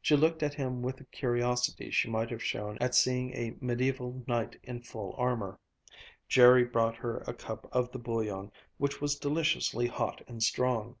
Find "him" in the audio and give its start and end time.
0.54-0.82